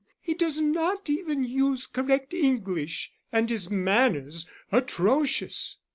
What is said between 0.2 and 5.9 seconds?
does not even use correct English, and his manners—atrocious!"